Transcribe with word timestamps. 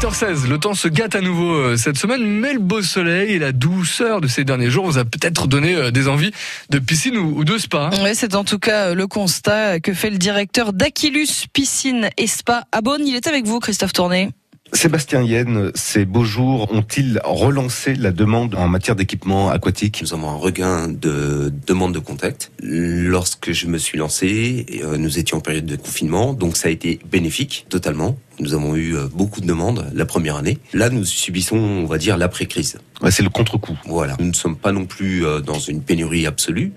7h16, 0.00 0.48
le 0.48 0.56
temps 0.56 0.72
se 0.72 0.88
gâte 0.88 1.14
à 1.14 1.20
nouveau 1.20 1.52
euh, 1.52 1.76
cette 1.76 1.98
semaine, 1.98 2.24
mais 2.24 2.54
le 2.54 2.58
beau 2.58 2.80
soleil 2.80 3.32
et 3.32 3.38
la 3.38 3.52
douceur 3.52 4.22
de 4.22 4.28
ces 4.28 4.44
derniers 4.44 4.70
jours 4.70 4.86
vous 4.86 4.96
a 4.96 5.04
peut-être 5.04 5.46
donné 5.46 5.74
euh, 5.74 5.90
des 5.90 6.08
envies 6.08 6.30
de 6.70 6.78
piscine 6.78 7.18
ou 7.18 7.44
de 7.44 7.58
spa. 7.58 7.90
Ouais, 8.02 8.14
c'est 8.14 8.34
en 8.34 8.42
tout 8.42 8.58
cas 8.58 8.86
euh, 8.86 8.94
le 8.94 9.06
constat 9.06 9.78
que 9.78 9.92
fait 9.92 10.08
le 10.08 10.16
directeur 10.16 10.72
d'Aquilus 10.72 11.48
Piscine 11.52 12.08
et 12.16 12.26
Spa 12.26 12.64
à 12.72 12.80
Beaune. 12.80 13.06
Il 13.06 13.14
est 13.14 13.26
avec 13.26 13.44
vous, 13.44 13.60
Christophe 13.60 13.92
Tourné. 13.92 14.30
Sébastien 14.72 15.22
Yen, 15.22 15.72
ces 15.74 16.04
beaux 16.04 16.24
jours 16.24 16.72
ont-ils 16.72 17.20
relancé 17.24 17.94
la 17.94 18.12
demande 18.12 18.54
en 18.54 18.68
matière 18.68 18.94
d'équipement 18.94 19.50
aquatique? 19.50 20.00
Nous 20.02 20.14
avons 20.14 20.30
un 20.30 20.36
regain 20.36 20.88
de 20.88 21.52
demande 21.66 21.92
de 21.92 21.98
contact. 21.98 22.52
Lorsque 22.62 23.52
je 23.52 23.66
me 23.66 23.78
suis 23.78 23.98
lancé, 23.98 24.66
euh, 24.84 24.96
nous 24.96 25.18
étions 25.18 25.38
en 25.38 25.40
période 25.40 25.66
de 25.66 25.76
confinement, 25.76 26.34
donc 26.34 26.56
ça 26.56 26.68
a 26.68 26.70
été 26.70 27.00
bénéfique 27.10 27.66
totalement. 27.68 28.16
Nous 28.38 28.54
avons 28.54 28.74
eu 28.76 28.96
euh, 28.96 29.06
beaucoup 29.12 29.40
de 29.40 29.46
demandes 29.46 29.90
la 29.92 30.06
première 30.06 30.36
année. 30.36 30.58
Là, 30.72 30.88
nous 30.88 31.04
subissons, 31.04 31.58
on 31.58 31.84
va 31.84 31.98
dire, 31.98 32.16
l'après-crise. 32.16 32.78
c'est 33.10 33.22
le 33.22 33.28
contre-coup. 33.28 33.78
Voilà. 33.86 34.16
Nous 34.18 34.28
ne 34.28 34.34
sommes 34.34 34.56
pas 34.56 34.72
non 34.72 34.86
plus 34.86 35.26
euh, 35.26 35.40
dans 35.40 35.58
une 35.58 35.82
pénurie 35.82 36.26
absolue. 36.26 36.72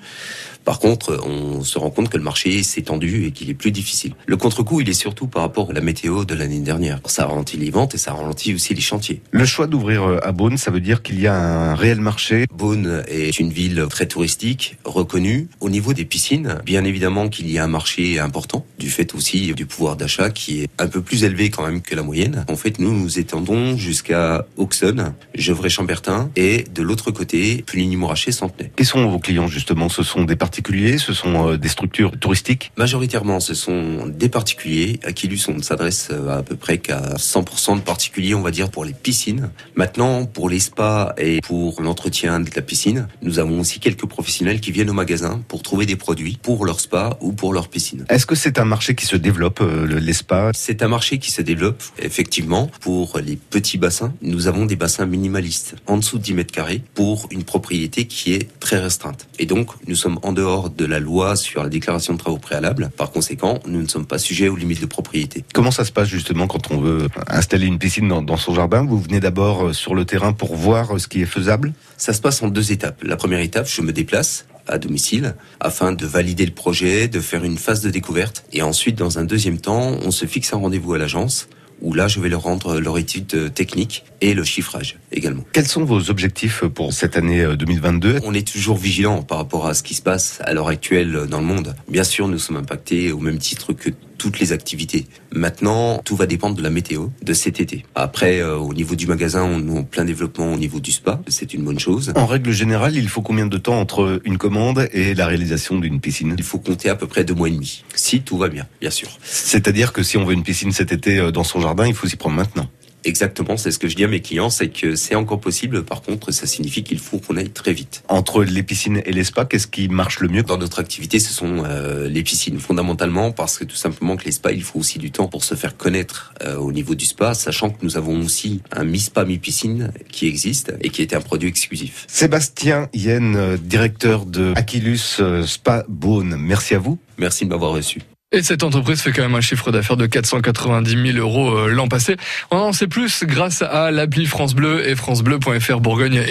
Par 0.65 0.79
contre, 0.79 1.19
on 1.25 1.63
se 1.63 1.77
rend 1.77 1.89
compte 1.89 2.09
que 2.09 2.17
le 2.17 2.23
marché 2.23 2.63
s'est 2.63 2.83
tendu 2.83 3.25
et 3.25 3.31
qu'il 3.31 3.49
est 3.49 3.53
plus 3.53 3.71
difficile. 3.71 4.13
Le 4.25 4.37
contre-coup, 4.37 4.81
il 4.81 4.89
est 4.89 4.93
surtout 4.93 5.27
par 5.27 5.41
rapport 5.41 5.71
à 5.71 5.73
la 5.73 5.81
météo 5.81 6.25
de 6.25 6.33
l'année 6.33 6.59
dernière. 6.59 6.99
Ça 7.05 7.25
ralentit 7.25 7.57
les 7.57 7.69
ventes 7.69 7.95
et 7.95 7.97
ça 7.97 8.13
ralentit 8.13 8.53
aussi 8.53 8.73
les 8.73 8.81
chantiers. 8.81 9.21
Le 9.31 9.45
choix 9.45 9.67
d'ouvrir 9.67 10.03
euh, 10.03 10.19
à 10.23 10.31
Beaune, 10.31 10.57
ça 10.57 10.71
veut 10.71 10.79
dire 10.79 11.01
qu'il 11.01 11.19
y 11.19 11.27
a 11.27 11.35
un 11.35 11.75
réel 11.75 11.99
marché? 11.99 12.45
Beaune 12.53 13.03
est 13.07 13.39
une 13.39 13.51
ville 13.51 13.85
très 13.89 14.05
touristique, 14.07 14.77
reconnue. 14.85 15.47
Au 15.59 15.69
niveau 15.69 15.93
des 15.93 16.05
piscines, 16.05 16.59
bien 16.65 16.83
évidemment 16.83 17.29
qu'il 17.29 17.49
y 17.51 17.57
a 17.57 17.63
un 17.63 17.67
marché 17.67 18.19
important, 18.19 18.65
du 18.79 18.89
fait 18.89 19.13
aussi 19.15 19.53
du 19.53 19.65
pouvoir 19.65 19.95
d'achat 19.95 20.29
qui 20.29 20.61
est 20.61 20.69
un 20.79 20.87
peu 20.87 21.01
plus 21.01 21.23
élevé 21.23 21.49
quand 21.49 21.65
même 21.65 21.81
que 21.81 21.95
la 21.95 22.03
moyenne. 22.03 22.45
En 22.49 22.55
fait, 22.55 22.79
nous 22.79 22.93
nous 22.93 23.19
étendons 23.19 23.77
jusqu'à 23.77 24.45
Auxonne, 24.57 25.13
Gevrey-Chambertin 25.35 26.29
et 26.35 26.63
de 26.73 26.81
l'autre 26.81 27.11
côté, 27.11 27.63
Puligny-Morachet, 27.65 28.31
Centenay. 28.31 28.71
Qui 28.75 28.85
sont 28.85 29.07
vos 29.09 29.19
clients 29.19 29.47
justement? 29.47 29.89
Ce 29.89 30.03
sont 30.03 30.23
des 30.23 30.35
particuliers 30.53 30.99
Ce 30.99 31.13
sont 31.13 31.49
euh, 31.49 31.57
des 31.57 31.67
structures 31.67 32.11
touristiques 32.19 32.71
Majoritairement, 32.77 33.39
ce 33.39 33.55
sont 33.55 34.05
des 34.05 34.29
particuliers. 34.29 34.99
À 35.03 35.11
Quilus, 35.11 35.47
on 35.47 35.55
ne 35.55 35.63
s'adresse 35.63 36.09
euh, 36.11 36.37
à 36.37 36.43
peu 36.43 36.55
près 36.55 36.77
qu'à 36.77 37.15
100% 37.15 37.77
de 37.77 37.81
particuliers, 37.81 38.35
on 38.35 38.41
va 38.41 38.51
dire, 38.51 38.69
pour 38.69 38.85
les 38.85 38.93
piscines. 38.93 39.49
Maintenant, 39.75 40.25
pour 40.25 40.49
les 40.49 40.59
spas 40.59 41.15
et 41.17 41.41
pour 41.41 41.81
l'entretien 41.81 42.39
de 42.39 42.51
la 42.55 42.61
piscine, 42.61 43.07
nous 43.23 43.39
avons 43.39 43.61
aussi 43.61 43.79
quelques 43.79 44.05
professionnels 44.05 44.59
qui 44.59 44.71
viennent 44.71 44.91
au 44.91 44.93
magasin 44.93 45.41
pour 45.47 45.63
trouver 45.63 45.87
des 45.87 45.95
produits 45.95 46.37
pour 46.39 46.65
leur 46.65 46.79
spa 46.79 47.17
ou 47.19 47.33
pour 47.33 47.51
leur 47.51 47.67
piscine. 47.67 48.05
Est-ce 48.09 48.27
que 48.27 48.35
c'est 48.35 48.59
un 48.59 48.65
marché 48.65 48.93
qui 48.93 49.07
se 49.07 49.15
développe, 49.15 49.59
euh, 49.61 49.99
les 49.99 50.13
spas? 50.13 50.51
C'est 50.53 50.83
un 50.83 50.87
marché 50.87 51.17
qui 51.17 51.31
se 51.31 51.41
développe, 51.41 51.81
effectivement, 51.97 52.69
pour 52.79 53.17
les 53.17 53.37
petits 53.37 53.79
bassins. 53.79 54.13
Nous 54.21 54.45
avons 54.45 54.67
des 54.67 54.75
bassins 54.75 55.07
minimalistes, 55.07 55.77
en 55.87 55.97
dessous 55.97 56.19
de 56.19 56.23
10 56.23 56.33
mètres 56.35 56.53
carrés, 56.53 56.83
pour 56.93 57.27
une 57.31 57.43
propriété 57.43 58.05
qui 58.05 58.33
est 58.33 58.47
très 58.59 58.77
restreinte. 58.77 59.27
Et 59.39 59.47
donc, 59.47 59.69
nous 59.87 59.95
sommes 59.95 60.19
en 60.21 60.31
dehors 60.31 60.42
de 60.43 60.85
la 60.85 60.99
loi 60.99 61.35
sur 61.35 61.63
la 61.63 61.69
déclaration 61.69 62.13
de 62.13 62.17
travaux 62.17 62.37
préalables. 62.37 62.91
Par 62.97 63.11
conséquent, 63.11 63.59
nous 63.65 63.81
ne 63.81 63.87
sommes 63.87 64.05
pas 64.05 64.17
sujets 64.17 64.49
aux 64.49 64.55
limites 64.55 64.81
de 64.81 64.85
propriété. 64.85 65.43
Comment 65.53 65.71
ça 65.71 65.85
se 65.85 65.91
passe 65.91 66.09
justement 66.09 66.47
quand 66.47 66.71
on 66.71 66.79
veut 66.79 67.07
installer 67.27 67.65
une 67.65 67.79
piscine 67.79 68.07
dans, 68.07 68.21
dans 68.21 68.37
son 68.37 68.53
jardin? 68.53 68.85
Vous 68.85 68.99
venez 68.99 69.19
d'abord 69.19 69.67
euh, 69.67 69.73
sur 69.73 69.95
le 69.95 70.05
terrain 70.05 70.33
pour 70.33 70.55
voir 70.55 70.95
euh, 70.95 70.99
ce 70.99 71.07
qui 71.07 71.21
est 71.21 71.25
faisable? 71.25 71.73
Ça 71.97 72.13
se 72.13 72.21
passe 72.21 72.41
en 72.43 72.49
deux 72.49 72.71
étapes. 72.71 73.03
La 73.03 73.15
première 73.15 73.39
étape, 73.39 73.67
je 73.67 73.81
me 73.81 73.93
déplace 73.93 74.45
à 74.67 74.77
domicile 74.77 75.35
afin 75.59 75.91
de 75.91 76.05
valider 76.05 76.45
le 76.45 76.53
projet, 76.53 77.07
de 77.07 77.19
faire 77.19 77.43
une 77.43 77.57
phase 77.57 77.81
de 77.81 77.89
découverte. 77.89 78.45
Et 78.51 78.61
ensuite, 78.61 78.97
dans 78.97 79.19
un 79.19 79.23
deuxième 79.23 79.59
temps, 79.59 79.97
on 80.03 80.11
se 80.11 80.25
fixe 80.25 80.53
un 80.53 80.57
rendez-vous 80.57 80.93
à 80.93 80.97
l'agence 80.97 81.47
où 81.81 81.93
là, 81.93 82.07
je 82.07 82.19
vais 82.19 82.29
leur 82.29 82.41
rendre 82.41 82.79
leur 82.79 82.97
étude 82.97 83.53
technique 83.53 84.05
et 84.21 84.33
le 84.33 84.43
chiffrage 84.43 84.97
également. 85.11 85.43
Quels 85.51 85.67
sont 85.67 85.83
vos 85.83 86.09
objectifs 86.09 86.63
pour 86.65 86.93
cette 86.93 87.17
année 87.17 87.45
2022 87.57 88.19
On 88.23 88.33
est 88.33 88.47
toujours 88.47 88.77
vigilant 88.77 89.21
par 89.21 89.37
rapport 89.37 89.67
à 89.67 89.73
ce 89.73 89.83
qui 89.83 89.93
se 89.93 90.01
passe 90.01 90.39
à 90.43 90.53
l'heure 90.53 90.69
actuelle 90.69 91.27
dans 91.29 91.39
le 91.39 91.45
monde. 91.45 91.75
Bien 91.89 92.03
sûr, 92.03 92.27
nous 92.27 92.39
sommes 92.39 92.57
impactés 92.57 93.11
au 93.11 93.19
même 93.19 93.37
titre 93.37 93.73
que 93.73 93.89
toutes 94.23 94.39
les 94.39 94.53
activités. 94.53 95.05
Maintenant, 95.33 96.01
tout 96.05 96.15
va 96.15 96.27
dépendre 96.27 96.55
de 96.55 96.63
la 96.63 96.69
météo 96.69 97.07
de 97.21 97.33
cet 97.33 97.59
été. 97.59 97.83
Après, 97.93 98.39
euh, 98.39 98.55
au 98.55 98.73
niveau 98.73 98.95
du 98.95 99.05
magasin, 99.05 99.43
on 99.43 99.67
est 99.67 99.79
en 99.79 99.83
plein 99.83 100.05
développement 100.05 100.53
au 100.53 100.57
niveau 100.57 100.79
du 100.79 100.93
spa. 100.93 101.19
C'est 101.27 101.53
une 101.53 101.65
bonne 101.65 101.77
chose. 101.77 102.13
En 102.15 102.25
règle 102.25 102.51
générale, 102.51 102.95
il 102.95 103.09
faut 103.09 103.21
combien 103.21 103.47
de 103.47 103.57
temps 103.57 103.77
entre 103.77 104.21
une 104.23 104.37
commande 104.37 104.87
et 104.93 105.13
la 105.13 105.27
réalisation 105.27 105.77
d'une 105.77 105.99
piscine? 105.99 106.35
Il 106.37 106.43
faut 106.45 106.57
compter 106.57 106.87
à 106.87 106.95
peu 106.95 107.05
près 107.05 107.25
deux 107.25 107.33
mois 107.33 107.49
et 107.49 107.51
demi. 107.51 107.83
Si 107.95 108.21
tout 108.21 108.37
va 108.37 108.47
bien, 108.47 108.65
bien 108.79 108.91
sûr. 108.91 109.09
C'est-à-dire 109.23 109.91
que 109.91 110.03
si 110.03 110.15
on 110.15 110.23
veut 110.23 110.33
une 110.33 110.43
piscine 110.43 110.71
cet 110.71 110.93
été 110.93 111.19
euh, 111.19 111.31
dans 111.31 111.43
son 111.43 111.59
jardin, 111.59 111.85
il 111.85 111.93
faut 111.93 112.07
s'y 112.07 112.15
prendre 112.15 112.37
maintenant. 112.37 112.69
Exactement, 113.05 113.57
c'est 113.57 113.71
ce 113.71 113.79
que 113.79 113.87
je 113.87 113.95
dis 113.95 114.03
à 114.03 114.07
mes 114.07 114.21
clients, 114.21 114.49
c'est 114.49 114.69
que 114.69 114.95
c'est 114.95 115.15
encore 115.15 115.39
possible. 115.39 115.83
Par 115.83 116.01
contre, 116.01 116.31
ça 116.31 116.47
signifie 116.47 116.83
qu'il 116.83 116.99
faut 116.99 117.19
qu'on 117.19 117.37
aille 117.37 117.49
très 117.49 117.73
vite. 117.73 118.03
Entre 118.07 118.43
les 118.43 118.63
piscines 118.63 119.01
et 119.05 119.11
les 119.11 119.23
spas, 119.23 119.45
qu'est-ce 119.45 119.67
qui 119.67 119.89
marche 119.89 120.19
le 120.19 120.29
mieux? 120.29 120.43
Dans 120.43 120.57
notre 120.57 120.79
activité, 120.79 121.19
ce 121.19 121.33
sont 121.33 121.63
euh, 121.65 122.07
les 122.07 122.23
piscines, 122.23 122.59
fondamentalement, 122.59 123.31
parce 123.31 123.57
que 123.57 123.65
tout 123.65 123.75
simplement 123.75 124.15
que 124.15 124.25
les 124.25 124.31
spas, 124.31 124.51
il 124.51 124.63
faut 124.63 124.79
aussi 124.79 124.99
du 124.99 125.11
temps 125.11 125.27
pour 125.27 125.43
se 125.43 125.55
faire 125.55 125.75
connaître 125.75 126.33
euh, 126.43 126.55
au 126.57 126.71
niveau 126.71 126.95
du 126.95 127.05
spa, 127.05 127.33
sachant 127.33 127.69
que 127.69 127.83
nous 127.83 127.97
avons 127.97 128.21
aussi 128.21 128.61
un 128.71 128.83
mi-spa, 128.83 129.25
mi-piscine 129.25 129.91
qui 130.09 130.27
existe 130.27 130.73
et 130.81 130.89
qui 130.89 131.01
est 131.01 131.13
un 131.13 131.21
produit 131.21 131.49
exclusif. 131.49 132.05
Sébastien 132.07 132.89
Yen, 132.93 133.35
euh, 133.35 133.57
directeur 133.57 134.25
de 134.25 134.53
Aquilus 134.55 135.21
Spa 135.45 135.85
Beaune, 135.89 136.35
merci 136.39 136.75
à 136.75 136.79
vous. 136.79 136.97
Merci 137.17 137.45
de 137.45 137.49
m'avoir 137.49 137.71
reçu. 137.71 138.01
Et 138.35 138.41
cette 138.41 138.63
entreprise 138.63 138.99
fait 138.99 139.11
quand 139.11 139.21
même 139.21 139.35
un 139.35 139.41
chiffre 139.41 139.71
d'affaires 139.71 139.95
de 139.95 140.07
490 140.07 141.11
000 141.13 141.17
euros 141.19 141.67
l'an 141.67 141.87
passé. 141.87 142.17
On 142.49 142.57
en 142.57 142.73
sait 142.73 142.87
plus 142.87 143.23
grâce 143.25 143.61
à 143.61 143.91
l'appli 143.91 144.25
France 144.25 144.55
Bleu 144.55 144.89
et 144.89 144.95
francebleu.fr 144.95 145.79
Bourgogne. 145.79 146.23